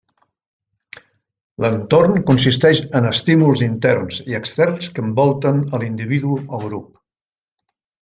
[1.65, 6.93] L'entorn consisteix en estímuls interns i externs que envolten a l'individu o grup.